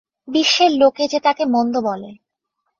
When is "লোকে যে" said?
0.71-1.19